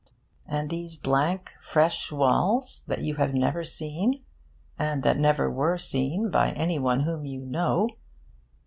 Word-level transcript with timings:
And 0.47 0.71
these 0.71 0.95
blank, 0.95 1.51
fresh 1.61 2.11
walls, 2.11 2.83
that 2.87 3.03
you 3.03 3.17
have 3.17 3.35
never 3.35 3.63
seen, 3.63 4.25
and 4.79 5.03
that 5.03 5.19
never 5.19 5.47
were 5.47 5.77
seen 5.77 6.31
by 6.31 6.53
any 6.53 6.79
one 6.79 7.01
whom 7.01 7.23
you 7.23 7.41
know... 7.45 7.87